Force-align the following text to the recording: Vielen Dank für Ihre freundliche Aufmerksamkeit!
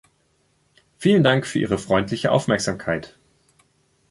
Vielen 0.97 1.21
Dank 1.23 1.45
für 1.45 1.59
Ihre 1.59 1.77
freundliche 1.77 2.31
Aufmerksamkeit! 2.31 3.19